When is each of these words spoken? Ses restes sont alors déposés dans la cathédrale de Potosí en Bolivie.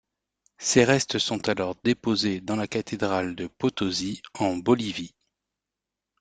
Ses 0.57 0.83
restes 0.83 1.19
sont 1.19 1.47
alors 1.47 1.75
déposés 1.83 2.41
dans 2.41 2.55
la 2.55 2.65
cathédrale 2.67 3.35
de 3.35 3.45
Potosí 3.45 4.23
en 4.39 4.55
Bolivie. 4.57 5.13